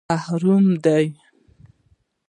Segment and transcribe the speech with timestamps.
[0.15, 1.05] _محرم دي؟